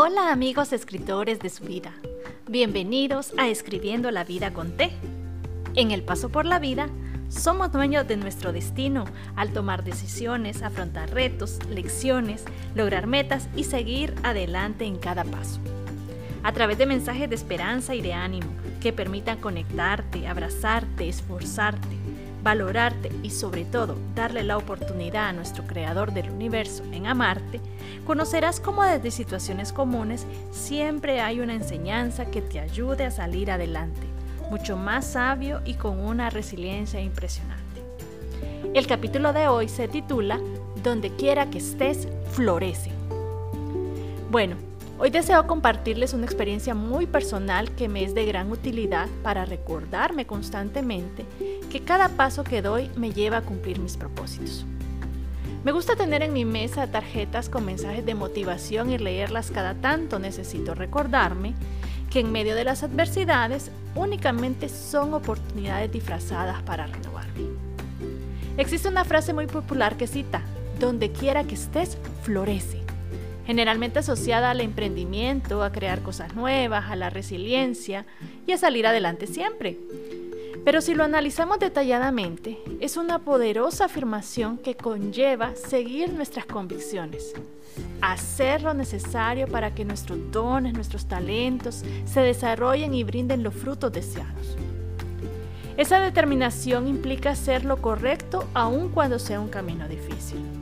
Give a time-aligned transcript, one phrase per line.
[0.00, 1.92] Hola amigos escritores de su vida.
[2.48, 4.92] Bienvenidos a Escribiendo la vida con T.
[5.74, 6.88] En el paso por la vida,
[7.28, 12.44] somos dueños de nuestro destino al tomar decisiones, afrontar retos, lecciones,
[12.76, 15.58] lograr metas y seguir adelante en cada paso.
[16.44, 18.46] A través de mensajes de esperanza y de ánimo
[18.80, 21.96] que permitan conectarte, abrazarte, esforzarte,
[22.48, 27.60] valorarte y sobre todo darle la oportunidad a nuestro creador del universo en amarte,
[28.06, 34.00] conocerás cómo desde situaciones comunes siempre hay una enseñanza que te ayude a salir adelante,
[34.50, 37.82] mucho más sabio y con una resiliencia impresionante.
[38.72, 40.40] El capítulo de hoy se titula
[40.82, 42.90] Donde quiera que estés, florece.
[44.30, 44.56] Bueno,
[45.00, 50.26] Hoy deseo compartirles una experiencia muy personal que me es de gran utilidad para recordarme
[50.26, 51.24] constantemente
[51.70, 54.66] que cada paso que doy me lleva a cumplir mis propósitos.
[55.62, 60.18] Me gusta tener en mi mesa tarjetas con mensajes de motivación y leerlas cada tanto.
[60.18, 61.54] Necesito recordarme
[62.10, 67.50] que en medio de las adversidades únicamente son oportunidades disfrazadas para renovarme.
[68.56, 70.42] Existe una frase muy popular que cita,
[70.80, 72.87] donde quiera que estés, florece
[73.48, 78.04] generalmente asociada al emprendimiento, a crear cosas nuevas, a la resiliencia
[78.46, 79.78] y a salir adelante siempre.
[80.66, 87.32] Pero si lo analizamos detalladamente, es una poderosa afirmación que conlleva seguir nuestras convicciones,
[88.02, 93.90] hacer lo necesario para que nuestros dones, nuestros talentos se desarrollen y brinden los frutos
[93.90, 94.58] deseados.
[95.78, 100.57] Esa determinación implica hacer lo correcto aun cuando sea un camino difícil.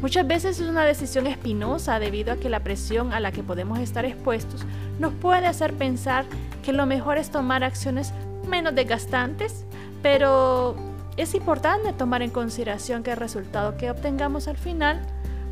[0.00, 3.78] Muchas veces es una decisión espinosa debido a que la presión a la que podemos
[3.78, 4.64] estar expuestos
[4.98, 6.24] nos puede hacer pensar
[6.64, 8.12] que lo mejor es tomar acciones
[8.48, 9.64] menos desgastantes,
[10.02, 10.76] pero
[11.16, 15.00] es importante tomar en consideración que el resultado que obtengamos al final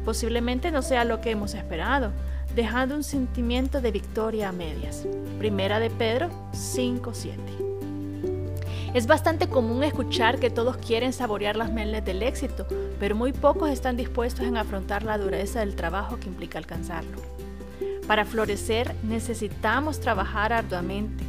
[0.05, 2.13] posiblemente no sea lo que hemos esperado,
[2.55, 5.07] dejando un sentimiento de victoria a medias.
[5.39, 7.70] Primera de Pedro 5:7.
[8.93, 12.67] Es bastante común escuchar que todos quieren saborear las mieles del éxito,
[12.99, 17.19] pero muy pocos están dispuestos en afrontar la dureza del trabajo que implica alcanzarlo.
[18.09, 21.23] Para florecer necesitamos trabajar arduamente,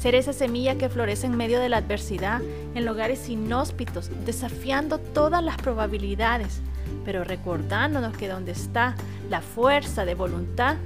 [0.00, 2.42] ser esa semilla que florece en medio de la adversidad,
[2.76, 6.60] en lugares inhóspitos, desafiando todas las probabilidades,
[7.04, 8.94] pero recordándonos que donde está
[9.28, 10.76] la fuerza de voluntad,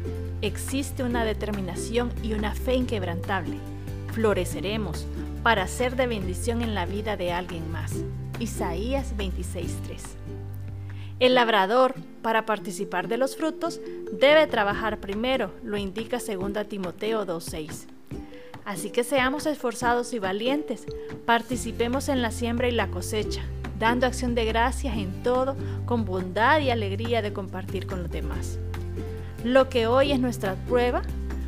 [0.41, 3.59] existe una determinación y una fe inquebrantable.
[4.15, 5.07] Floreceremos,
[5.45, 7.93] para ser de bendición en la vida de alguien más.
[8.41, 10.17] Isaías 26:3.
[11.21, 13.79] El labrador, para participar de los frutos,
[14.11, 17.87] debe trabajar primero, lo indica 2 Timoteo 2:6.
[18.65, 20.87] Así que seamos esforzados y valientes,
[21.27, 23.43] participemos en la siembra y la cosecha,
[23.79, 28.59] dando acción de gracias en todo, con bondad y alegría de compartir con los demás.
[29.45, 31.03] Lo que hoy es nuestra prueba,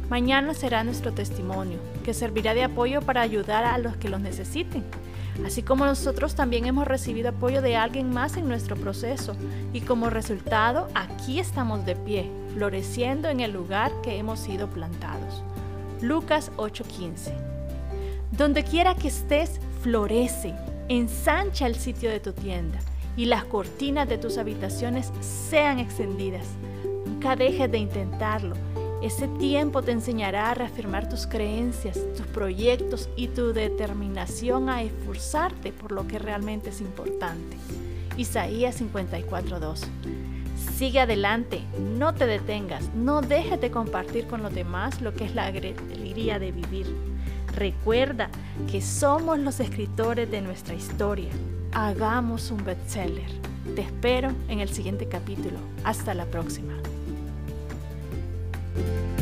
[0.09, 4.85] Mañana será nuestro testimonio, que servirá de apoyo para ayudar a los que lo necesiten.
[5.45, 9.35] Así como nosotros también hemos recibido apoyo de alguien más en nuestro proceso
[9.73, 15.43] y como resultado aquí estamos de pie, floreciendo en el lugar que hemos sido plantados.
[16.01, 17.33] Lucas 8:15.
[18.31, 20.55] Donde quiera que estés, florece,
[20.89, 22.79] ensancha el sitio de tu tienda
[23.17, 26.47] y las cortinas de tus habitaciones sean extendidas.
[27.07, 28.55] Nunca dejes de intentarlo
[29.03, 35.73] ese tiempo te enseñará a reafirmar tus creencias, tus proyectos y tu determinación a esforzarte
[35.73, 37.57] por lo que realmente es importante.
[38.17, 39.83] Isaías 54:2.
[40.77, 41.61] Sigue adelante,
[41.99, 46.39] no te detengas, no dejes de compartir con los demás lo que es la alegría
[46.39, 46.87] de vivir.
[47.55, 48.31] Recuerda
[48.71, 51.31] que somos los escritores de nuestra historia.
[51.73, 53.31] Hagamos un bestseller.
[53.75, 55.59] Te espero en el siguiente capítulo.
[55.85, 56.75] Hasta la próxima.
[58.77, 59.16] thank you